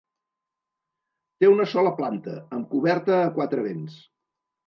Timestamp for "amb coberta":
2.59-3.19